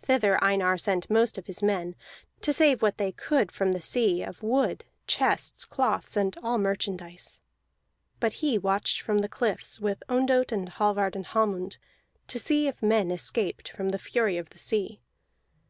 Thither 0.00 0.42
Einar 0.42 0.78
sent 0.78 1.10
most 1.10 1.36
of 1.36 1.46
his 1.46 1.62
men, 1.62 1.94
to 2.40 2.54
save 2.54 2.80
what 2.80 2.96
they 2.96 3.12
could 3.12 3.52
from 3.52 3.72
the 3.72 3.82
sea, 3.82 4.22
of 4.22 4.42
wood, 4.42 4.86
chests, 5.06 5.66
cloths, 5.66 6.16
and 6.16 6.34
all 6.42 6.56
merchandise. 6.56 7.42
But 8.18 8.32
he 8.40 8.56
watched 8.56 9.02
from 9.02 9.18
the 9.18 9.28
cliffs, 9.28 9.78
with 9.78 10.02
Ondott 10.08 10.52
and 10.52 10.70
Hallvard 10.70 11.14
and 11.14 11.26
Hallmund, 11.26 11.76
to 12.28 12.38
see 12.38 12.66
if 12.66 12.82
men 12.82 13.10
escaped 13.10 13.68
from 13.68 13.90
the 13.90 13.98
fury 13.98 14.38
of 14.38 14.48
the 14.48 14.58
sea. 14.58 15.02